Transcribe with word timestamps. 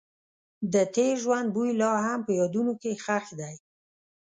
د 0.73 0.75
تېر 0.95 1.15
ژوند 1.23 1.47
بوی 1.55 1.71
لا 1.81 1.91
هم 2.05 2.19
په 2.27 2.31
یادونو 2.39 2.73
کې 2.81 2.91
ښخ 3.03 3.25
دی. 3.39 3.55